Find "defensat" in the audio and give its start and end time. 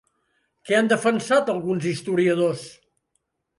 0.93-1.53